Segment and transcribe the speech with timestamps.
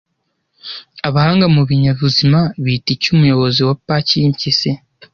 [1.07, 4.69] Abahanga mu binyabuzima bita iki umuyobozi wapaki yimpyisi